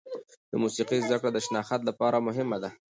[0.51, 2.69] د موسیقي زده کړه د شناخت لپاره مهمه ده.